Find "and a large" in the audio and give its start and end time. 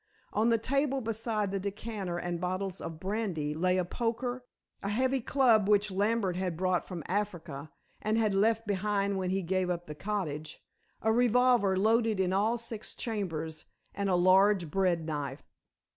13.93-14.71